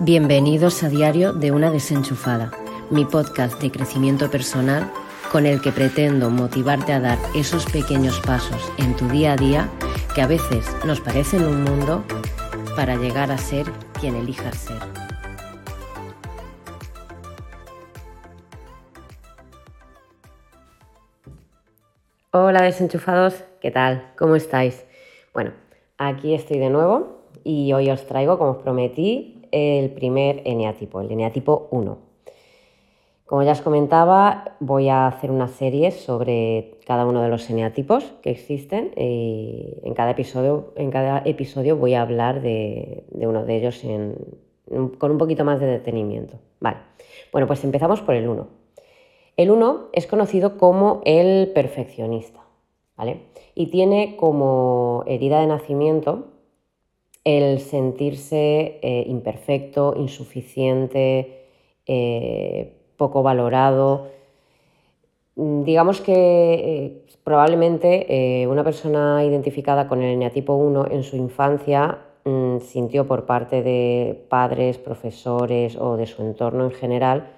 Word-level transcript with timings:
Bienvenidos 0.00 0.84
a 0.84 0.88
Diario 0.88 1.32
de 1.32 1.50
una 1.50 1.72
desenchufada, 1.72 2.52
mi 2.88 3.04
podcast 3.04 3.60
de 3.60 3.72
crecimiento 3.72 4.30
personal 4.30 4.88
con 5.32 5.44
el 5.44 5.60
que 5.60 5.72
pretendo 5.72 6.30
motivarte 6.30 6.92
a 6.92 7.00
dar 7.00 7.18
esos 7.34 7.66
pequeños 7.66 8.20
pasos 8.20 8.72
en 8.78 8.94
tu 8.94 9.08
día 9.08 9.32
a 9.32 9.36
día 9.36 9.68
que 10.14 10.22
a 10.22 10.28
veces 10.28 10.64
nos 10.86 11.00
parecen 11.00 11.44
un 11.44 11.64
mundo 11.64 12.04
para 12.76 12.94
llegar 12.94 13.32
a 13.32 13.38
ser 13.38 13.66
quien 13.98 14.14
elijas 14.14 14.56
ser. 14.56 14.78
Hola 22.30 22.62
desenchufados, 22.62 23.42
¿qué 23.60 23.72
tal? 23.72 24.12
¿Cómo 24.16 24.36
estáis? 24.36 24.84
Bueno, 25.34 25.50
aquí 25.96 26.34
estoy 26.34 26.60
de 26.60 26.70
nuevo 26.70 27.18
y 27.42 27.72
hoy 27.72 27.90
os 27.90 28.06
traigo, 28.06 28.38
como 28.38 28.52
os 28.52 28.58
prometí, 28.58 29.37
el 29.52 29.90
primer 29.90 30.42
eneatipo, 30.44 31.00
el 31.00 31.10
eneatipo 31.10 31.68
1. 31.70 32.08
Como 33.28 33.42
ya 33.42 33.52
os 33.52 33.60
comentaba, 33.60 34.56
voy 34.58 34.88
a 34.88 35.06
hacer 35.06 35.30
una 35.30 35.48
serie 35.48 35.90
sobre 35.90 36.78
cada 36.86 37.04
uno 37.04 37.20
de 37.20 37.28
los 37.28 37.50
eneatipos 37.50 38.04
que 38.22 38.30
existen 38.30 38.92
y 38.96 39.80
en 39.82 39.92
cada 39.92 40.12
episodio, 40.12 40.72
en 40.76 40.90
cada 40.90 41.18
episodio 41.26 41.76
voy 41.76 41.92
a 41.92 42.00
hablar 42.00 42.40
de, 42.40 43.04
uno 43.12 43.44
de 43.44 43.56
ellos 43.56 43.82
con 44.96 45.10
un 45.10 45.18
poquito 45.18 45.44
más 45.44 45.60
de 45.60 45.66
detenimiento. 45.66 46.38
Vale, 46.58 46.78
bueno, 47.30 47.46
pues 47.46 47.62
empezamos 47.64 48.00
por 48.00 48.14
el 48.14 48.28
1. 48.28 48.48
El 49.36 49.50
1 49.50 49.88
es 49.92 50.06
conocido 50.06 50.56
como 50.56 51.02
el 51.04 51.52
perfeccionista, 51.54 52.40
¿vale? 52.96 53.24
Y 53.54 53.66
tiene 53.66 54.16
como 54.16 55.04
herida 55.06 55.40
de 55.40 55.48
nacimiento 55.48 56.28
el 57.28 57.60
sentirse 57.60 58.78
eh, 58.80 59.04
imperfecto, 59.06 59.94
insuficiente, 59.98 61.44
eh, 61.86 62.72
poco 62.96 63.22
valorado. 63.22 64.06
Mm, 65.36 65.62
digamos 65.62 66.00
que 66.00 66.14
eh, 66.14 67.02
probablemente 67.24 68.46
una 68.48 68.64
persona 68.64 69.22
identificada 69.24 69.88
con 69.88 70.02
el 70.02 70.14
eneatipo 70.14 70.54
1 70.54 70.86
en 70.90 71.02
su 71.02 71.16
infancia 71.16 71.98
mm, 72.24 72.60
sintió 72.60 73.06
por 73.06 73.26
parte 73.26 73.62
de 73.62 74.24
padres, 74.30 74.78
profesores 74.78 75.76
o 75.76 75.98
de 75.98 76.06
su 76.06 76.22
entorno 76.22 76.64
en 76.64 76.70
general 76.70 77.28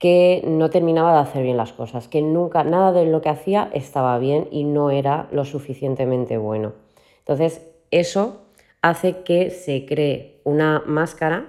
que 0.00 0.42
no 0.44 0.70
terminaba 0.70 1.12
de 1.12 1.20
hacer 1.20 1.44
bien 1.44 1.56
las 1.56 1.72
cosas, 1.72 2.08
que 2.08 2.22
nunca 2.22 2.64
nada 2.64 2.90
de 2.90 3.06
lo 3.06 3.20
que 3.20 3.28
hacía 3.28 3.70
estaba 3.74 4.18
bien 4.18 4.48
y 4.50 4.64
no 4.64 4.90
era 4.90 5.28
lo 5.30 5.44
suficientemente 5.44 6.38
bueno. 6.38 6.72
Entonces, 7.20 7.70
eso 7.90 8.40
hace 8.82 9.22
que 9.22 9.50
se 9.50 9.86
cree 9.86 10.40
una 10.44 10.82
máscara, 10.86 11.46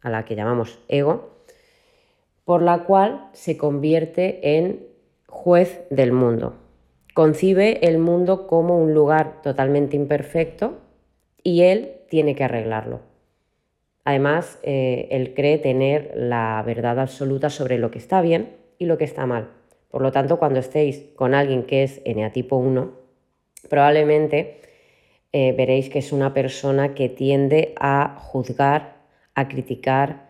a 0.00 0.10
la 0.10 0.24
que 0.24 0.34
llamamos 0.34 0.78
ego, 0.88 1.32
por 2.44 2.62
la 2.62 2.84
cual 2.84 3.28
se 3.32 3.56
convierte 3.56 4.56
en 4.58 4.86
juez 5.28 5.82
del 5.90 6.12
mundo. 6.12 6.56
Concibe 7.14 7.86
el 7.86 7.98
mundo 7.98 8.46
como 8.46 8.78
un 8.78 8.94
lugar 8.94 9.42
totalmente 9.42 9.96
imperfecto 9.96 10.78
y 11.42 11.62
él 11.62 12.00
tiene 12.08 12.34
que 12.34 12.44
arreglarlo. 12.44 13.00
Además, 14.04 14.58
eh, 14.62 15.08
él 15.10 15.34
cree 15.34 15.58
tener 15.58 16.12
la 16.16 16.62
verdad 16.66 16.98
absoluta 16.98 17.50
sobre 17.50 17.78
lo 17.78 17.90
que 17.90 17.98
está 17.98 18.20
bien 18.20 18.56
y 18.78 18.86
lo 18.86 18.98
que 18.98 19.04
está 19.04 19.26
mal. 19.26 19.50
Por 19.90 20.02
lo 20.02 20.10
tanto, 20.10 20.38
cuando 20.38 20.58
estéis 20.58 21.00
con 21.14 21.34
alguien 21.34 21.64
que 21.64 21.84
es 21.84 22.00
eneatipo 22.04 22.56
1, 22.56 22.92
probablemente 23.68 24.60
eh, 25.32 25.52
veréis 25.52 25.88
que 25.88 25.98
es 25.98 26.12
una 26.12 26.34
persona 26.34 26.94
que 26.94 27.08
tiende 27.08 27.74
a 27.78 28.16
juzgar, 28.18 28.96
a 29.34 29.48
criticar 29.48 30.28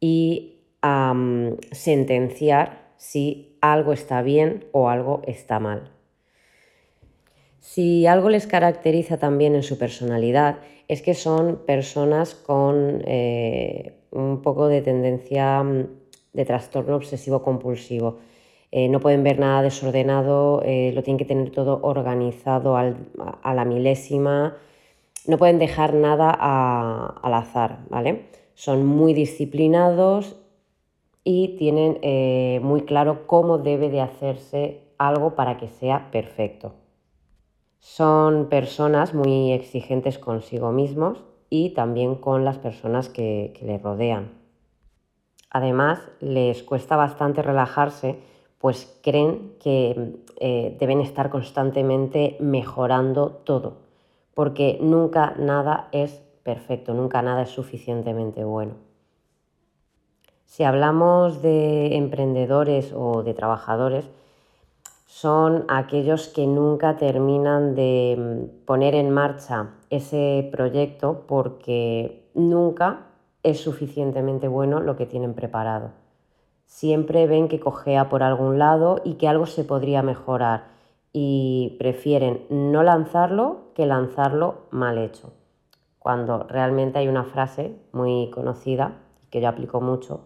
y 0.00 0.60
a 0.82 1.12
mm, 1.14 1.58
sentenciar 1.72 2.90
si 2.96 3.56
algo 3.60 3.92
está 3.92 4.22
bien 4.22 4.64
o 4.72 4.88
algo 4.88 5.22
está 5.26 5.60
mal. 5.60 5.90
Si 7.60 8.06
algo 8.06 8.30
les 8.30 8.46
caracteriza 8.46 9.18
también 9.18 9.54
en 9.54 9.62
su 9.62 9.78
personalidad 9.78 10.58
es 10.88 11.02
que 11.02 11.14
son 11.14 11.60
personas 11.66 12.34
con 12.34 13.02
eh, 13.06 13.94
un 14.10 14.42
poco 14.42 14.68
de 14.68 14.80
tendencia 14.80 15.62
mm, 15.62 15.86
de 16.32 16.44
trastorno 16.44 16.96
obsesivo 16.96 17.42
compulsivo. 17.42 18.18
Eh, 18.72 18.88
no 18.88 19.00
pueden 19.00 19.24
ver 19.24 19.38
nada 19.38 19.62
desordenado, 19.62 20.62
eh, 20.64 20.92
lo 20.94 21.02
tienen 21.02 21.18
que 21.18 21.24
tener 21.24 21.50
todo 21.50 21.80
organizado 21.82 22.76
a 22.76 23.54
la 23.54 23.64
milésima, 23.64 24.56
no 25.26 25.38
pueden 25.38 25.58
dejar 25.58 25.94
nada 25.94 26.30
al 26.30 27.34
azar, 27.34 27.80
¿vale? 27.90 28.26
Son 28.54 28.86
muy 28.86 29.12
disciplinados 29.12 30.36
y 31.24 31.56
tienen 31.56 31.98
eh, 32.02 32.60
muy 32.62 32.82
claro 32.82 33.26
cómo 33.26 33.58
debe 33.58 33.90
de 33.90 34.00
hacerse 34.00 34.80
algo 34.98 35.34
para 35.34 35.56
que 35.58 35.68
sea 35.68 36.10
perfecto. 36.10 36.74
Son 37.80 38.48
personas 38.48 39.14
muy 39.14 39.52
exigentes 39.52 40.18
consigo 40.18 40.70
mismos 40.70 41.24
y 41.48 41.70
también 41.70 42.14
con 42.14 42.44
las 42.44 42.58
personas 42.58 43.08
que, 43.08 43.52
que 43.58 43.66
les 43.66 43.82
rodean. 43.82 44.30
Además, 45.50 46.00
les 46.20 46.62
cuesta 46.62 46.96
bastante 46.96 47.42
relajarse 47.42 48.18
pues 48.60 48.94
creen 49.02 49.54
que 49.58 50.20
eh, 50.38 50.76
deben 50.78 51.00
estar 51.00 51.30
constantemente 51.30 52.36
mejorando 52.40 53.30
todo, 53.30 53.78
porque 54.34 54.78
nunca 54.82 55.34
nada 55.38 55.88
es 55.92 56.22
perfecto, 56.42 56.92
nunca 56.92 57.22
nada 57.22 57.42
es 57.42 57.48
suficientemente 57.48 58.44
bueno. 58.44 58.74
Si 60.44 60.62
hablamos 60.62 61.40
de 61.40 61.96
emprendedores 61.96 62.92
o 62.94 63.22
de 63.22 63.32
trabajadores, 63.32 64.10
son 65.06 65.64
aquellos 65.68 66.28
que 66.28 66.46
nunca 66.46 66.98
terminan 66.98 67.74
de 67.74 68.16
mm, 68.18 68.66
poner 68.66 68.94
en 68.94 69.10
marcha 69.10 69.70
ese 69.88 70.46
proyecto 70.52 71.24
porque 71.26 72.28
nunca 72.34 73.06
es 73.42 73.58
suficientemente 73.58 74.48
bueno 74.48 74.80
lo 74.80 74.96
que 74.96 75.06
tienen 75.06 75.32
preparado 75.32 75.99
siempre 76.70 77.26
ven 77.26 77.48
que 77.48 77.58
cojea 77.58 78.08
por 78.08 78.22
algún 78.22 78.60
lado 78.60 79.00
y 79.04 79.14
que 79.14 79.26
algo 79.26 79.46
se 79.46 79.64
podría 79.64 80.02
mejorar 80.02 80.68
y 81.12 81.76
prefieren 81.80 82.46
no 82.48 82.84
lanzarlo 82.84 83.72
que 83.74 83.86
lanzarlo 83.86 84.62
mal 84.70 84.96
hecho. 84.96 85.32
Cuando 85.98 86.44
realmente 86.44 87.00
hay 87.00 87.08
una 87.08 87.24
frase 87.24 87.74
muy 87.90 88.30
conocida, 88.30 88.92
que 89.30 89.40
yo 89.40 89.48
aplico 89.48 89.80
mucho, 89.80 90.20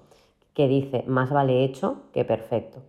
que 0.53 0.69
dice 0.69 1.03
más 1.09 1.31
vale 1.31 1.65
hecho 1.65 2.03
que 2.13 2.27
perfecto. 2.27 2.81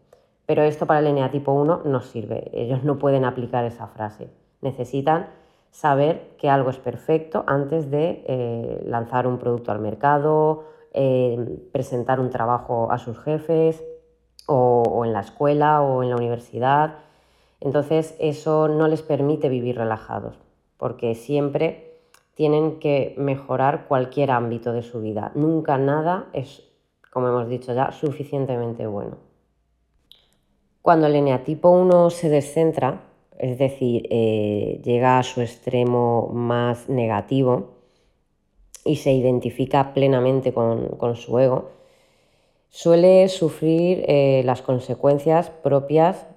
Pero 0.45 0.63
esto 0.63 0.85
para 0.85 0.99
el 0.99 1.07
eneatipo 1.07 1.53
1 1.53 1.83
no 1.85 2.01
sirve, 2.01 2.51
ellos 2.53 2.83
no 2.83 2.99
pueden 2.99 3.23
aplicar 3.23 3.63
esa 3.63 3.87
frase. 3.87 4.29
Necesitan 4.61 5.29
saber 5.71 6.35
que 6.37 6.49
algo 6.49 6.71
es 6.71 6.77
perfecto 6.77 7.45
antes 7.47 7.89
de 7.89 8.25
eh, 8.27 8.83
lanzar 8.85 9.27
un 9.27 9.37
producto 9.37 9.71
al 9.71 9.79
mercado 9.79 10.74
presentar 11.71 12.19
un 12.19 12.29
trabajo 12.29 12.91
a 12.91 12.97
sus 12.97 13.19
jefes 13.19 13.83
o, 14.47 15.03
en 15.05 15.13
la 15.13 15.21
escuela 15.21 15.81
o 15.81 16.03
en 16.03 16.09
la 16.09 16.15
universidad. 16.15 16.95
Entonces 17.59 18.15
eso 18.19 18.67
no 18.67 18.87
les 18.87 19.01
permite 19.01 19.49
vivir 19.49 19.77
relajados 19.77 20.39
porque 20.77 21.15
siempre 21.15 21.99
tienen 22.33 22.79
que 22.79 23.15
mejorar 23.17 23.87
cualquier 23.87 24.31
ámbito 24.31 24.73
de 24.73 24.83
su 24.83 25.01
vida. 25.01 25.31
Nunca 25.35 25.77
nada 25.77 26.27
es, 26.33 26.63
como 27.11 27.29
hemos 27.29 27.47
dicho 27.47 27.73
ya, 27.73 27.91
suficientemente 27.91 28.85
bueno. 28.87 29.17
Cuando 30.81 31.07
el 31.07 31.15
eneatipo 31.15 31.69
1 31.69 32.09
se 32.09 32.29
descentra, 32.29 33.01
es 33.37 33.57
decir, 33.57 34.07
eh, 34.11 34.81
llega 34.83 35.17
a 35.17 35.23
su 35.23 35.41
extremo 35.41 36.29
más 36.33 36.89
negativo, 36.89 37.74
y 38.85 38.97
se 38.97 39.11
identifica 39.11 39.93
plenamente 39.93 40.53
con, 40.53 41.15
su 41.15 41.39
ego, 41.39 41.69
suele 42.69 43.27
sufrir 43.27 44.05
eh, 44.07 44.43
las 44.45 44.61
consecuencias 44.61 45.49
propias 45.49 46.27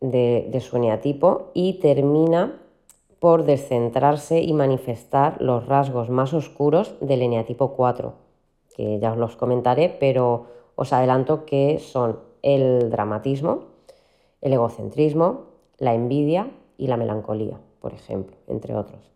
de, 0.00 0.60
su 0.60 0.76
eneatipo 0.76 1.50
y 1.54 1.74
termina 1.80 2.60
por 3.18 3.44
descentrarse 3.44 4.42
y 4.42 4.52
manifestar 4.52 5.40
los 5.40 5.66
rasgos 5.66 6.10
más 6.10 6.34
oscuros 6.34 6.94
del 7.00 7.22
eneatipo 7.22 7.72
4, 7.72 8.12
que 8.76 8.98
ya 8.98 9.12
os 9.12 9.18
los 9.18 9.36
comentaré, 9.36 9.88
pero 9.88 10.46
os 10.76 10.92
adelanto 10.92 11.46
que 11.46 11.78
son 11.78 12.18
el 12.42 12.90
dramatismo, 12.90 13.64
el 14.42 14.52
egocentrismo, 14.52 15.46
la 15.78 15.94
envidia 15.94 16.50
y 16.76 16.88
la 16.88 16.98
melancolía, 16.98 17.58
por 17.80 17.94
ejemplo, 17.94 18.36
entre 18.46 18.76
otros. 18.76 19.13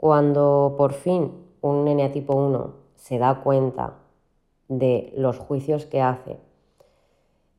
Cuando 0.00 0.76
por 0.78 0.94
fin 0.94 1.30
un 1.60 1.86
eneatipo 1.86 2.34
1 2.34 2.72
se 2.94 3.18
da 3.18 3.42
cuenta 3.42 3.98
de 4.66 5.12
los 5.14 5.36
juicios 5.36 5.84
que 5.84 6.00
hace, 6.00 6.38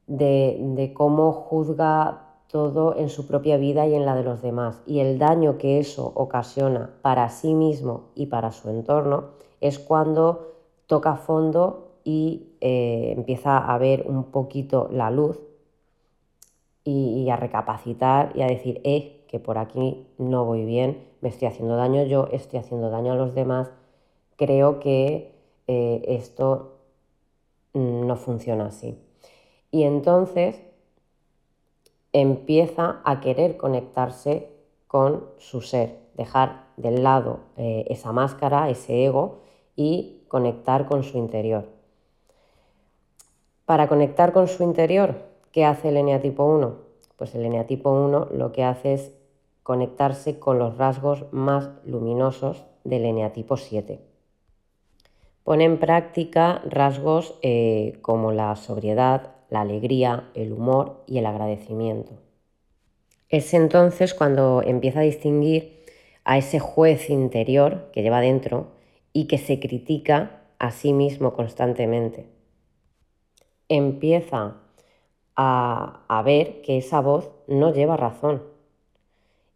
de, 0.07 0.91
cómo 0.95 1.33
juzga 1.33 2.39
todo 2.47 2.95
en 2.97 3.09
su 3.09 3.27
propia 3.27 3.57
vida 3.57 3.85
y 3.85 3.93
en 3.93 4.07
la 4.07 4.15
de 4.15 4.23
los 4.23 4.41
demás. 4.41 4.81
Y 4.87 5.01
el 5.01 5.19
daño 5.19 5.59
que 5.59 5.77
eso 5.77 6.11
ocasiona 6.15 6.89
para 7.03 7.29
sí 7.29 7.53
mismo 7.53 8.05
y 8.15 8.25
para 8.25 8.51
su 8.51 8.71
entorno 8.71 9.25
es 9.59 9.77
cuando 9.77 10.55
toca 10.87 11.17
fondo 11.17 11.91
y 12.03 12.55
eh, 12.59 13.13
empieza 13.15 13.59
a 13.59 13.77
ver 13.77 14.05
un 14.07 14.31
poquito 14.31 14.89
la 14.91 15.11
luz 15.11 15.39
y, 16.83 17.29
a 17.29 17.35
recapacitar 17.35 18.31
y 18.33 18.41
a 18.41 18.47
decir, 18.47 18.81
eh, 18.83 19.20
que 19.31 19.39
por 19.39 19.57
aquí 19.57 20.05
no 20.17 20.43
voy 20.43 20.65
bien, 20.65 21.07
me 21.21 21.29
estoy 21.29 21.47
haciendo 21.47 21.77
daño 21.77 22.03
yo, 22.03 22.27
estoy 22.33 22.59
haciendo 22.59 22.89
daño 22.89 23.13
a 23.13 23.15
los 23.15 23.33
demás, 23.33 23.71
creo 24.35 24.81
que 24.81 25.33
eh, 25.67 26.03
esto 26.05 26.79
no 27.73 28.17
funciona 28.17 28.65
así. 28.65 28.99
Y 29.71 29.83
entonces 29.83 30.61
empieza 32.11 32.99
a 33.05 33.21
querer 33.21 33.55
conectarse 33.55 34.49
con 34.87 35.29
su 35.37 35.61
ser, 35.61 35.97
dejar 36.15 36.65
de 36.75 36.91
lado 36.91 37.39
eh, 37.55 37.85
esa 37.87 38.11
máscara, 38.11 38.69
ese 38.69 39.05
ego 39.05 39.39
y 39.77 40.25
conectar 40.27 40.87
con 40.87 41.03
su 41.03 41.17
interior. 41.17 41.69
Para 43.63 43.87
conectar 43.87 44.33
con 44.33 44.49
su 44.49 44.63
interior, 44.63 45.15
¿qué 45.53 45.63
hace 45.63 45.87
el 45.87 45.95
eneatipo 45.95 46.43
1? 46.43 46.75
Pues 47.15 47.33
el 47.33 47.45
eneatipo 47.45 47.91
1 47.91 48.27
lo 48.33 48.51
que 48.51 48.65
hace 48.65 48.95
es 48.95 49.20
conectarse 49.63 50.39
con 50.39 50.57
los 50.59 50.77
rasgos 50.77 51.25
más 51.31 51.69
luminosos 51.85 52.65
del 52.83 53.05
eneatipo 53.05 53.57
7. 53.57 53.99
Pone 55.43 55.65
en 55.65 55.79
práctica 55.79 56.61
rasgos 56.65 57.35
eh, 57.41 57.97
como 58.01 58.31
la 58.31 58.55
sobriedad, 58.55 59.35
la 59.49 59.61
alegría, 59.61 60.29
el 60.33 60.53
humor 60.53 61.03
y 61.07 61.17
el 61.17 61.25
agradecimiento. 61.25 62.13
Es 63.29 63.53
entonces 63.53 64.13
cuando 64.13 64.61
empieza 64.61 64.99
a 64.99 65.03
distinguir 65.03 65.83
a 66.23 66.37
ese 66.37 66.59
juez 66.59 67.09
interior 67.09 67.89
que 67.91 68.03
lleva 68.03 68.21
dentro 68.21 68.67
y 69.13 69.27
que 69.27 69.37
se 69.37 69.59
critica 69.59 70.41
a 70.59 70.71
sí 70.71 70.93
mismo 70.93 71.33
constantemente. 71.33 72.27
Empieza 73.67 74.57
a, 75.35 76.03
a 76.07 76.21
ver 76.23 76.61
que 76.61 76.77
esa 76.77 76.99
voz 76.99 77.31
no 77.47 77.73
lleva 77.73 77.97
razón 77.97 78.50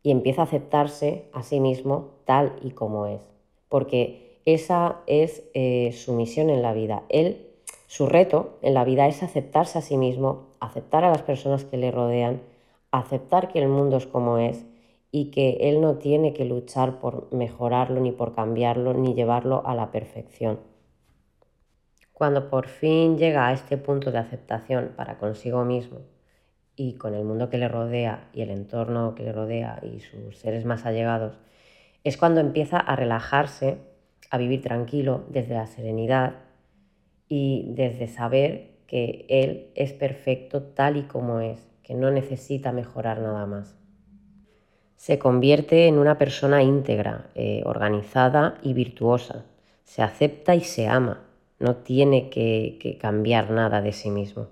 y 0.06 0.12
empieza 0.12 0.42
a 0.42 0.46
aceptarse 0.46 1.25
a 1.34 1.42
sí 1.42 1.60
mismo 1.60 2.12
tal 2.25 2.54
y 2.62 2.69
como 2.69 3.07
es, 3.07 3.22
porque 3.69 4.40
esa 4.46 4.98
es 5.07 5.42
eh, 5.56 5.94
su 5.94 6.13
misión 6.13 6.52
en 6.52 6.62
la 6.62 6.74
vida. 6.74 7.02
Él 7.10 7.48
su 7.88 8.06
reto 8.06 8.60
en 8.62 8.75
la 8.75 8.84
vida 8.84 9.07
es 9.07 9.24
aceptarse 9.24 9.80
a 9.80 9.81
sí 9.81 9.98
mismo, 9.98 10.50
aceptar 10.60 11.04
a 11.04 11.10
las 11.10 11.24
personas 11.24 11.66
que 11.66 11.78
le 11.78 11.90
rodean, 11.90 12.44
aceptar 12.92 13.52
que 13.52 13.57
el 13.57 13.68
mundo 13.68 13.98
es 13.98 14.06
como 14.06 14.38
es 14.38 14.63
y 15.10 15.31
que 15.31 15.57
él 15.62 15.81
no 15.81 15.96
tiene 15.96 16.34
que 16.34 16.46
luchar 16.46 17.00
por 17.00 17.34
mejorarlo, 17.34 18.00
ni 18.00 18.12
por 18.12 18.36
cambiarlo, 18.36 18.94
ni 18.94 19.16
llevarlo 19.16 19.63
a 19.66 19.74
la 19.74 19.90
perfección. 19.90 20.60
Cuando 22.13 22.51
por 22.51 22.68
fin 22.68 23.18
llega 23.18 23.48
a 23.48 23.54
este 23.54 23.78
punto 23.78 24.12
de 24.12 24.19
aceptación 24.19 24.94
para 24.96 25.18
consigo 25.18 25.66
mismo 25.66 26.01
y 26.75 26.94
con 26.94 27.13
el 27.13 27.24
mundo 27.24 27.50
que 27.50 27.57
le 27.57 27.68
rodea 27.68 28.30
y 28.33 28.42
el 28.42 28.50
entorno 28.50 29.16
que 29.16 29.24
le 29.24 29.31
rodea 29.31 29.81
y 29.83 30.00
sus 30.00 30.38
seres 30.38 30.66
más 30.66 30.86
allegados, 30.86 31.38
es 32.04 32.18
cuando 32.18 32.42
empieza 32.42 32.77
a 32.77 32.95
relajarse, 32.95 33.77
a 34.30 34.38
vivir 34.38 34.62
tranquilo 34.62 35.24
desde 35.30 35.56
la 35.56 35.68
serenidad 35.68 36.36
y 37.27 37.72
desde 37.75 38.07
saber 38.07 38.75
que 38.88 39.25
Él 39.30 39.72
es 39.75 39.94
perfecto 39.94 40.62
tal 40.62 40.98
y 40.98 41.04
como 41.04 41.39
es, 41.39 41.68
que 41.81 41.95
no 41.95 42.12
necesita 42.12 42.72
mejorar 42.72 43.19
nada 43.22 43.45
más. 43.45 43.75
Se 44.95 45.19
convierte 45.19 45.88
en 45.88 45.98
una 45.98 46.18
persona 46.18 46.63
íntegra, 46.63 47.30
eh, 47.36 47.62
organizada 47.66 48.57
y 48.62 48.74
virtuosa. 48.74 49.45
Se 49.83 50.01
acepta 50.01 50.56
y 50.56 50.62
se 50.62 50.88
ama. 50.88 51.22
No 51.60 51.77
tiene 51.77 52.30
que 52.30 52.98
cambiar 53.00 53.51
nada 53.51 53.81
de 53.81 53.92
sí 53.94 54.10
mismo. 54.10 54.48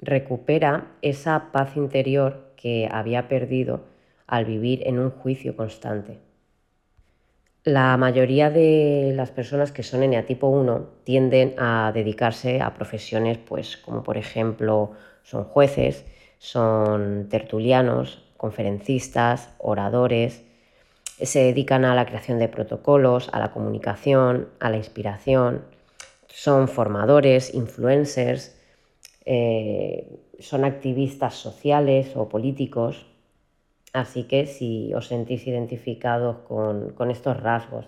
Recupera 0.00 0.92
esa 1.02 1.50
paz 1.52 1.76
interior 1.76 2.52
que 2.56 2.88
había 2.90 3.28
perdido 3.28 3.80
al 4.26 4.44
vivir 4.44 4.86
en 4.86 4.98
un 4.98 5.10
juicio 5.10 5.56
constante. 5.56 6.18
La 7.64 7.96
mayoría 7.96 8.50
de 8.50 9.12
las 9.14 9.30
personas 9.30 9.72
que 9.72 9.82
son 9.82 10.02
eneatipo 10.02 10.46
1 10.46 10.86
tienden 11.04 11.54
a 11.58 11.90
dedicarse 11.92 12.60
a 12.60 12.74
profesiones, 12.74 13.38
pues 13.38 13.76
como 13.76 14.02
por 14.02 14.16
ejemplo 14.16 14.92
son 15.22 15.44
jueces, 15.44 16.04
son 16.38 17.28
tertulianos, 17.28 18.24
conferencistas, 18.36 19.52
oradores, 19.58 20.44
se 21.20 21.40
dedican 21.40 21.84
a 21.84 21.94
la 21.94 22.06
creación 22.06 22.38
de 22.38 22.48
protocolos, 22.48 23.28
a 23.32 23.40
la 23.40 23.50
comunicación, 23.50 24.48
a 24.60 24.70
la 24.70 24.76
inspiración, 24.76 25.64
son 26.28 26.68
formadores, 26.68 27.52
influencers, 27.54 28.57
eh, 29.30 30.08
son 30.40 30.64
activistas 30.64 31.34
sociales 31.34 32.16
o 32.16 32.28
políticos, 32.28 33.06
Así 33.92 34.24
que 34.24 34.46
si 34.46 34.92
os 34.94 35.08
sentís 35.08 35.46
identificados 35.46 36.38
con, 36.46 37.10
estos 37.10 37.40
rasgos 37.40 37.86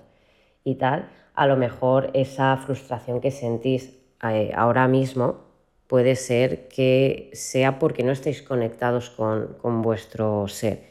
y 0.64 0.76
tal, 0.76 1.08
a 1.34 1.46
lo 1.46 1.56
mejor 1.56 2.10
esa 2.14 2.56
frustración 2.56 3.20
que 3.20 3.30
sentís 3.30 3.98
eh, 4.22 4.52
ahora 4.54 4.88
mismo 4.88 5.40
puede 5.86 6.16
ser 6.16 6.68
que 6.68 7.30
sea 7.32 7.78
porque 7.78 8.02
no 8.02 8.12
estáis 8.12 8.42
conectados 8.42 9.10
con, 9.10 9.54
con, 9.60 9.82
vuestro 9.82 10.48
ser, 10.48 10.84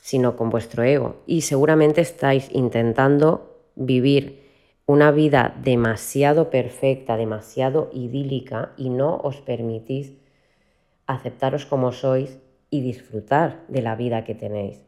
sino 0.00 0.36
con 0.36 0.50
vuestro 0.50 0.82
ego. 0.82 1.16
Y 1.26 1.42
seguramente 1.42 2.00
estáis 2.00 2.48
intentando 2.52 3.60
vivir 3.76 4.39
una 4.90 5.12
vida 5.12 5.54
demasiado 5.62 6.50
perfecta, 6.50 7.16
demasiado 7.16 7.90
idílica 7.92 8.72
y 8.76 8.90
no 8.90 9.18
os 9.22 9.40
permitís 9.40 10.16
aceptaros 11.06 11.64
como 11.64 11.92
sois 11.92 12.40
y 12.70 12.80
disfrutar 12.80 13.60
de 13.68 13.82
la 13.82 13.94
vida 13.94 14.24
que 14.24 14.34
tenéis. 14.34 14.82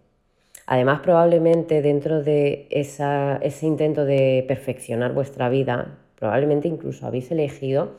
Además, 0.66 1.02
probablemente 1.02 1.82
dentro 1.82 2.20
de 2.20 2.66
ese 2.70 3.64
intento 3.64 4.04
de 4.04 4.44
perfeccionar 4.48 5.12
vuestra 5.12 5.48
vida, 5.48 5.98
probablemente 6.16 6.66
incluso 6.66 7.06
habéis 7.06 7.30
elegido 7.30 7.92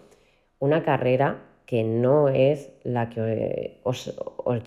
una 0.59 0.83
carrera 0.83 1.41
que 1.65 1.85
no 1.85 2.27
es 2.27 2.73
la 2.83 3.09
que 3.09 3.79
os, 3.83 4.13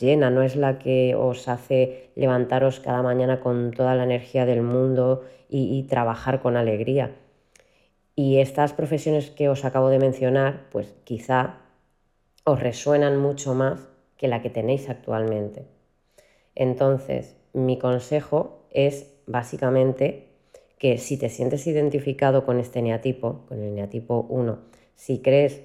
llena, 0.00 0.30
no 0.30 0.40
es 0.40 0.56
la 0.56 0.78
que 0.78 1.14
os 1.14 1.48
hace 1.48 2.08
levantaros 2.16 2.80
cada 2.80 3.02
mañana 3.02 3.40
con 3.40 3.72
toda 3.72 3.94
la 3.94 4.04
energía 4.04 4.46
del 4.46 4.62
mundo 4.62 5.24
y, 5.50 5.82
trabajar 5.82 6.40
con 6.40 6.56
alegría. 6.56 7.10
Y 8.16 8.38
estas 8.38 8.72
profesiones 8.72 9.30
que 9.30 9.50
os 9.50 9.66
acabo 9.66 9.90
de 9.90 9.98
mencionar, 9.98 10.68
pues 10.72 10.94
quizá 11.04 11.58
os 12.44 12.58
resuenan 12.58 13.18
mucho 13.18 13.54
más 13.54 13.86
que 14.16 14.26
la 14.26 14.40
que 14.40 14.48
tenéis 14.48 14.88
actualmente. 14.88 15.66
Entonces, 16.54 17.36
mi 17.52 17.78
consejo 17.78 18.62
es 18.70 19.12
básicamente 19.26 20.28
que 20.78 20.96
si 20.96 21.18
te 21.18 21.28
sientes 21.28 21.66
identificado 21.66 22.46
con 22.46 22.58
este 22.58 22.80
neatipo, 22.80 23.44
con 23.48 23.62
el 23.62 23.74
neatipo 23.74 24.26
1, 24.30 24.58
si 24.94 25.20
crees 25.20 25.60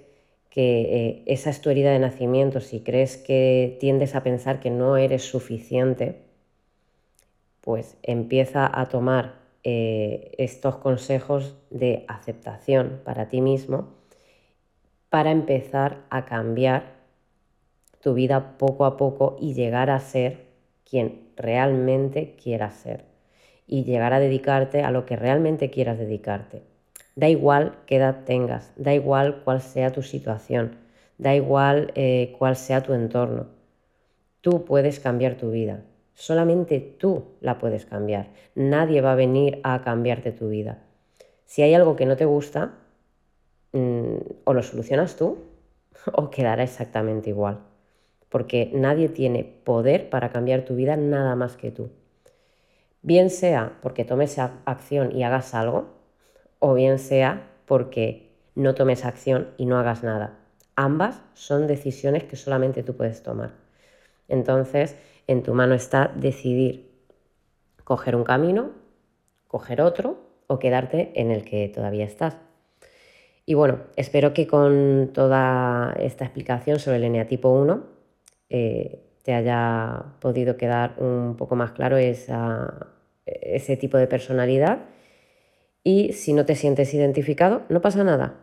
que 0.50 0.82
eh, 0.82 1.24
esa 1.28 1.50
es 1.50 1.62
tu 1.62 1.70
herida 1.70 1.92
de 1.92 2.00
nacimiento, 2.00 2.60
si 2.60 2.82
crees 2.82 3.16
que 3.16 3.78
tiendes 3.80 4.14
a 4.16 4.24
pensar 4.24 4.60
que 4.60 4.70
no 4.70 4.98
eres 4.98 5.24
suficiente, 5.24 6.24
pues 7.62 7.98
empieza 8.04 8.70
a 8.80 8.90
tomar 8.90 9.41
eh, 9.64 10.32
estos 10.38 10.78
consejos 10.78 11.56
de 11.70 12.06
aceptación 12.08 13.02
para 13.04 13.28
ti 13.28 13.42
mismo 13.42 13.90
para 15.10 15.32
empezar 15.32 16.06
a 16.10 16.26
cambiar 16.26 17.02
tu 18.02 18.14
vida 18.14 18.58
poco 18.58 18.86
a 18.86 18.98
poco 18.98 19.38
y 19.40 19.54
llegar 19.54 19.90
a 19.90 20.00
ser 20.00 20.48
quien 20.90 21.32
realmente 21.36 22.36
quieras 22.42 22.76
ser 22.76 23.06
y 23.68 23.84
llegar 23.84 24.14
a 24.14 24.20
dedicarte 24.20 24.84
a 24.84 24.92
lo 24.92 25.06
que 25.06 25.16
realmente 25.16 25.70
quieras 25.70 25.98
dedicarte. 25.98 26.64
Da 27.16 27.30
igual 27.30 27.76
qué 27.86 27.98
edad 27.98 28.24
tengas, 28.26 28.72
da 28.76 28.94
igual 28.94 29.42
cuál 29.44 29.62
sea 29.62 29.92
tu 29.92 30.02
situación, 30.02 30.78
da 31.18 31.36
igual 31.36 31.92
eh, 31.96 32.34
cuál 32.40 32.56
sea 32.56 32.82
tu 32.82 32.94
entorno. 32.94 33.48
Tú 34.42 34.66
puedes 34.66 35.00
cambiar 35.00 35.36
tu 35.36 35.52
vida, 35.52 35.84
solamente 36.14 36.80
tú 36.80 37.26
la 37.42 37.58
puedes 37.60 37.86
cambiar. 37.86 38.30
Nadie 38.56 39.02
va 39.02 39.14
a 39.14 39.16
venir 39.16 39.60
a 39.64 39.82
cambiarte 39.82 40.32
tu 40.32 40.50
vida. 40.50 40.84
Si 41.46 41.62
hay 41.62 41.74
algo 41.74 41.96
que 41.96 42.06
no 42.06 42.18
te 42.18 42.26
gusta, 42.26 42.74
mm, 43.74 44.16
o 44.44 44.54
lo 44.54 44.64
solucionas 44.64 45.16
tú 45.16 45.40
o 46.14 46.30
quedará 46.30 46.64
exactamente 46.64 47.30
igual 47.30 47.72
porque 48.32 48.72
nadie 48.74 49.10
tiene 49.10 49.44
poder 49.44 50.10
para 50.10 50.30
cambiar 50.30 50.64
tu 50.64 50.76
vida 50.76 50.96
nada 50.96 51.36
más 51.36 51.58
que 51.58 51.70
tú. 51.70 51.92
Bien 53.02 53.30
sea 53.30 53.78
porque 53.82 54.06
tomes 54.06 54.40
acción 54.40 55.16
y 55.16 55.24
hagas 55.24 55.54
algo, 55.54 55.90
o 56.60 56.74
bien 56.74 56.98
sea 56.98 57.50
porque 57.66 58.32
no 58.56 58.74
tomes 58.74 59.04
acción 59.04 59.50
y 59.58 59.66
no 59.66 59.78
hagas 59.78 60.04
nada. 60.04 60.40
Ambas 60.78 61.22
son 61.34 61.68
decisiones 61.68 62.24
que 62.24 62.38
solamente 62.38 62.84
tú 62.84 62.96
puedes 62.96 63.22
tomar. 63.22 63.52
Entonces, 64.30 64.96
en 65.28 65.44
tu 65.44 65.54
mano 65.54 65.74
está 65.74 66.12
decidir 66.16 66.90
coger 67.84 68.16
un 68.16 68.24
camino, 68.24 68.72
coger 69.48 69.82
otro 69.82 70.18
o 70.48 70.60
quedarte 70.60 71.12
en 71.16 71.32
el 71.32 71.44
que 71.44 71.70
todavía 71.70 72.06
estás. 72.06 72.38
Y 73.46 73.54
bueno, 73.54 73.80
espero 73.96 74.34
que 74.34 74.48
con 74.48 75.12
toda 75.14 75.94
esta 76.00 76.26
explicación 76.26 76.80
sobre 76.80 76.98
el 76.98 77.04
eneatipo 77.06 77.50
1 77.50 77.84
eh, 78.50 79.02
te 79.24 79.34
haya 79.34 80.04
podido 80.20 80.58
quedar 80.58 80.96
un 80.98 81.36
poco 81.38 81.56
más 81.56 81.72
claro 81.72 81.98
ese 81.98 83.78
tipo 83.78 83.98
de 83.98 84.08
personalidad. 84.08 84.80
Y 85.84 86.14
si 86.14 86.34
no 86.34 86.46
te 86.46 86.56
sientes 86.56 86.94
identificado, 86.94 87.64
no 87.70 87.82
pasa 87.82 88.04
nada. 88.04 88.36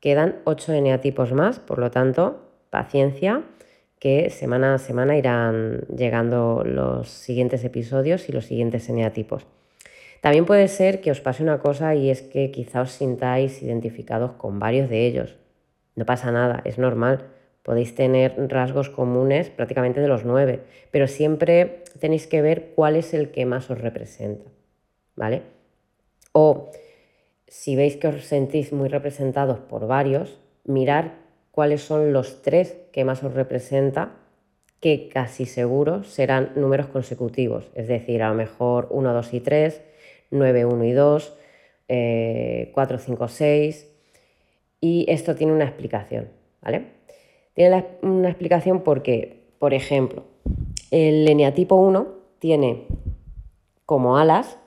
Quedan 0.00 0.40
8 0.44 0.72
eneatipos 0.72 1.32
más, 1.32 1.58
por 1.58 1.78
lo 1.78 1.90
tanto, 1.90 2.40
paciencia, 2.70 3.42
que 4.06 4.30
semana 4.30 4.74
a 4.74 4.78
semana 4.78 5.18
irán 5.18 5.82
llegando 5.90 6.62
los 6.62 7.08
siguientes 7.08 7.64
episodios 7.64 8.28
y 8.28 8.32
los 8.32 8.46
siguientes 8.46 8.88
eneatipos. 8.88 9.48
También 10.20 10.46
puede 10.46 10.68
ser 10.68 11.00
que 11.00 11.10
os 11.10 11.20
pase 11.20 11.42
una 11.42 11.58
cosa 11.58 11.92
y 11.96 12.08
es 12.08 12.22
que 12.22 12.52
quizá 12.52 12.82
os 12.82 12.92
sintáis 12.92 13.64
identificados 13.64 14.30
con 14.38 14.60
varios 14.60 14.88
de 14.88 15.08
ellos. 15.08 15.34
No 15.96 16.06
pasa 16.06 16.30
nada, 16.30 16.62
es 16.64 16.78
normal. 16.78 17.26
Podéis 17.64 17.96
tener 17.96 18.36
rasgos 18.46 18.90
comunes 18.90 19.50
prácticamente 19.50 20.00
de 20.00 20.06
los 20.06 20.24
nueve, 20.24 20.60
pero 20.92 21.08
siempre 21.08 21.82
tenéis 21.98 22.28
que 22.28 22.42
ver 22.42 22.74
cuál 22.76 22.94
es 22.94 23.12
el 23.12 23.32
que 23.32 23.44
más 23.44 23.68
os 23.72 23.80
representa. 23.80 24.48
¿Vale? 25.16 25.42
O 26.30 26.70
si 27.48 27.74
veis 27.74 27.96
que 27.96 28.06
os 28.06 28.22
sentís 28.22 28.72
muy 28.72 28.88
representados 28.88 29.58
por 29.58 29.88
varios, 29.88 30.38
mirar 30.62 31.25
cuáles 31.56 31.80
son 31.80 32.12
los 32.12 32.42
tres 32.42 32.76
que 32.92 33.06
más 33.06 33.24
os 33.24 33.32
representa, 33.32 34.10
que 34.78 35.08
casi 35.08 35.46
seguro 35.46 36.04
serán 36.04 36.52
números 36.54 36.88
consecutivos, 36.88 37.70
es 37.74 37.88
decir, 37.88 38.22
a 38.22 38.28
lo 38.28 38.34
mejor 38.34 38.88
1, 38.90 39.14
2 39.14 39.32
y 39.32 39.40
3, 39.40 39.82
9, 40.32 40.66
1 40.66 40.84
y 40.84 40.92
2, 40.92 41.34
4, 42.74 42.98
5, 42.98 43.28
6. 43.28 43.96
Y 44.82 45.06
esto 45.08 45.34
tiene 45.34 45.54
una 45.54 45.64
explicación, 45.64 46.28
¿vale? 46.60 46.88
Tiene 47.54 47.86
una 48.02 48.28
explicación 48.28 48.82
porque, 48.82 49.46
por 49.58 49.72
ejemplo, 49.72 50.24
el 50.90 51.26
eneatipo 51.26 51.76
1 51.76 52.06
tiene 52.38 52.86
como 53.86 54.18
alas 54.18 54.58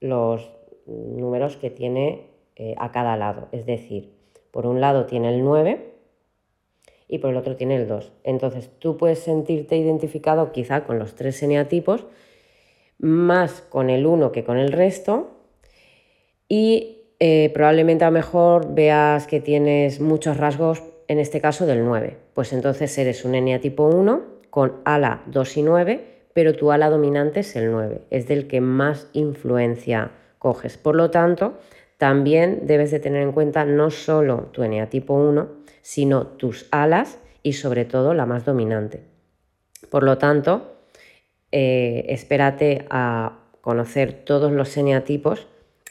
los 0.00 0.50
números 0.86 1.58
que 1.58 1.68
tiene 1.68 2.22
eh, 2.56 2.74
a 2.78 2.90
cada 2.90 3.18
lado. 3.18 3.48
Es 3.52 3.66
decir, 3.66 4.14
por 4.50 4.64
un 4.64 4.80
lado 4.80 5.04
tiene 5.04 5.28
el 5.28 5.44
9 5.44 5.97
y 7.08 7.18
por 7.18 7.30
el 7.30 7.36
otro 7.36 7.56
tiene 7.56 7.76
el 7.76 7.88
2. 7.88 8.12
Entonces 8.24 8.70
tú 8.78 8.96
puedes 8.96 9.18
sentirte 9.20 9.76
identificado 9.76 10.52
quizá 10.52 10.84
con 10.84 10.98
los 10.98 11.14
tres 11.14 11.42
eneatipos, 11.42 12.06
más 12.98 13.62
con 13.62 13.90
el 13.90 14.06
1 14.06 14.32
que 14.32 14.44
con 14.44 14.58
el 14.58 14.72
resto 14.72 15.30
y 16.48 16.98
eh, 17.20 17.50
probablemente 17.52 18.04
a 18.04 18.08
lo 18.08 18.14
mejor 18.14 18.74
veas 18.74 19.26
que 19.26 19.40
tienes 19.40 20.00
muchos 20.00 20.36
rasgos, 20.36 20.82
en 21.08 21.18
este 21.18 21.40
caso 21.40 21.66
del 21.66 21.84
9. 21.84 22.16
Pues 22.34 22.52
entonces 22.52 22.96
eres 22.98 23.24
un 23.24 23.34
eneatipo 23.34 23.84
1 23.84 24.22
con 24.50 24.80
ala 24.84 25.22
2 25.26 25.56
y 25.56 25.62
9, 25.62 26.04
pero 26.32 26.54
tu 26.54 26.70
ala 26.70 26.90
dominante 26.90 27.40
es 27.40 27.56
el 27.56 27.70
9, 27.72 28.02
es 28.10 28.28
del 28.28 28.46
que 28.46 28.60
más 28.60 29.08
influencia 29.12 30.12
coges. 30.38 30.76
Por 30.76 30.94
lo 30.94 31.10
tanto, 31.10 31.54
también 31.96 32.60
debes 32.66 32.90
de 32.90 33.00
tener 33.00 33.22
en 33.22 33.32
cuenta 33.32 33.64
no 33.64 33.90
solo 33.90 34.48
tu 34.52 34.62
eneatipo 34.62 35.14
1, 35.14 35.48
sino 35.88 36.26
tus 36.26 36.68
alas 36.70 37.18
y 37.42 37.54
sobre 37.54 37.86
todo 37.86 38.12
la 38.12 38.26
más 38.26 38.44
dominante. 38.44 39.04
Por 39.90 40.02
lo 40.02 40.18
tanto, 40.18 40.82
eh, 41.50 42.04
espérate 42.10 42.84
a 42.90 43.38
conocer 43.62 44.12
todos 44.12 44.52
los 44.52 44.76
eneatipos 44.76 45.46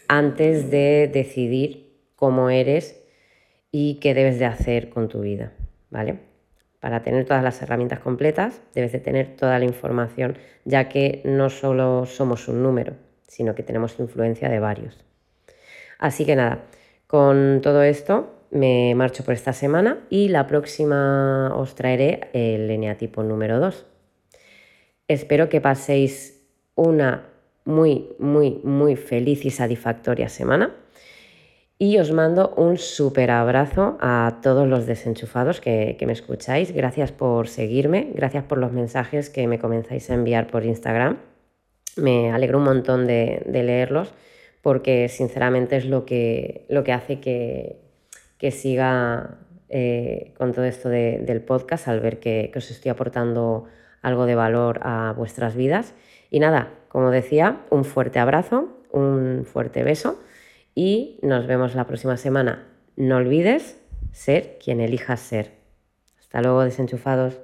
antes 0.07 0.69
de 0.69 1.09
decidir 1.11 1.97
cómo 2.15 2.51
eres 2.51 3.03
y 3.71 3.95
qué 3.95 4.13
debes 4.13 4.37
de 4.37 4.45
hacer 4.45 4.91
con 4.91 5.09
tu 5.09 5.21
vida, 5.21 5.53
¿vale? 5.89 6.19
Para 6.79 7.01
tener 7.01 7.25
todas 7.25 7.41
las 7.41 7.59
herramientas 7.63 7.99
completas 7.99 8.61
debes 8.75 8.91
de 8.91 8.99
tener 8.99 9.35
toda 9.35 9.57
la 9.57 9.65
información, 9.65 10.37
ya 10.63 10.89
que 10.89 11.23
no 11.25 11.49
solo 11.49 12.05
somos 12.05 12.47
un 12.47 12.61
número, 12.61 12.93
sino 13.27 13.55
que 13.55 13.63
tenemos 13.63 13.99
influencia 13.99 14.47
de 14.47 14.59
varios. 14.59 15.03
Así 15.97 16.23
que 16.23 16.35
nada, 16.35 16.65
con 17.07 17.61
todo 17.63 17.81
esto 17.81 18.36
me 18.51 18.93
marcho 18.95 19.23
por 19.23 19.33
esta 19.33 19.53
semana 19.53 19.99
y 20.09 20.29
la 20.29 20.47
próxima 20.47 21.53
os 21.55 21.75
traeré 21.75 22.29
el 22.33 22.69
eneatipo 22.69 23.23
número 23.23 23.59
2. 23.59 23.85
Espero 25.07 25.49
que 25.49 25.61
paséis 25.61 26.43
una 26.75 27.29
muy, 27.65 28.09
muy, 28.19 28.59
muy 28.63 28.95
feliz 28.95 29.45
y 29.45 29.51
satisfactoria 29.51 30.29
semana. 30.29 30.73
Y 31.79 31.99
os 31.99 32.11
mando 32.11 32.55
un 32.57 32.77
súper 32.77 33.29
abrazo 33.29 33.97
a 34.01 34.39
todos 34.41 34.67
los 34.67 34.87
desenchufados 34.87 35.61
que, 35.61 35.95
me 36.05 36.13
escucháis. 36.13 36.71
Gracias 36.71 37.11
por 37.11 37.47
seguirme, 37.47 38.11
gracias 38.15 38.43
por 38.45 38.57
los 38.57 38.71
mensajes 38.71 39.29
que 39.29 39.45
me 39.47 39.59
comenzáis 39.59 40.09
a 40.09 40.15
enviar 40.15 40.47
por 40.47 40.65
Instagram. 40.65 41.19
Me 41.95 42.31
alegro 42.31 42.57
un 42.57 42.63
montón 42.63 43.05
de, 43.05 43.43
leerlos 43.45 44.11
porque 44.63 45.07
sinceramente 45.07 45.77
es 45.77 45.85
lo 45.85 46.05
que, 46.05 46.65
lo 46.67 46.83
que 46.83 46.93
hace 46.93 47.19
que, 47.19 47.86
siga 48.51 49.37
eh, 49.69 50.33
con 50.37 50.53
todo 50.53 50.65
esto 50.65 50.89
del 50.89 51.41
podcast 51.41 51.87
al 51.87 51.99
ver 51.99 52.19
que 52.19 52.51
os 52.55 52.71
estoy 52.71 52.89
aportando 52.89 53.65
algo 54.01 54.25
de 54.25 54.35
valor 54.35 54.79
a 54.83 55.13
vuestras 55.15 55.55
vidas. 55.55 55.93
Y 56.29 56.39
nada, 56.39 56.73
como 56.89 57.11
decía, 57.11 57.61
un 57.69 57.85
fuerte 57.85 58.19
abrazo, 58.19 58.69
un 58.91 59.45
fuerte 59.45 59.83
beso 59.83 60.19
y 60.75 61.19
nos 61.21 61.47
vemos 61.47 61.75
la 61.75 61.85
próxima 61.85 62.17
semana. 62.17 62.67
No 62.95 63.17
olvides 63.17 63.79
ser 64.11 64.57
quien 64.63 64.79
elijas 64.79 65.19
ser. 65.19 65.53
Hasta 66.19 66.41
luego, 66.41 66.63
desenchufados. 66.63 67.39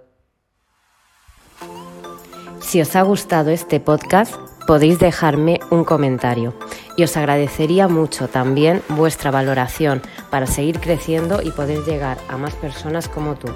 Si 2.62 2.82
os 2.82 2.96
ha 2.96 3.02
gustado 3.02 3.52
este 3.52 3.80
podcast, 3.80 4.36
podéis 4.66 5.00
dejarme 5.00 5.60
un 5.70 5.84
comentario 5.84 6.54
y 6.96 7.04
os 7.04 7.18
agradecería 7.18 7.88
mucho 7.88 8.28
también 8.28 8.82
vuestra 8.90 9.32
valoración 9.32 10.02
para 10.30 10.48
seguir 10.48 10.80
creciendo 10.80 11.42
y 11.42 11.52
poder 11.52 11.84
llegar 11.84 12.18
a 12.30 12.38
más 12.38 12.54
personas 12.56 13.08
como 13.08 13.36
tú. 13.36 13.50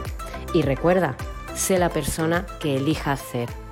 Y 0.54 0.62
recuerda, 0.62 1.16
sé 1.56 1.78
la 1.78 1.90
persona 1.90 2.46
que 2.60 2.78
elijas 2.78 3.20
ser. 3.20 3.67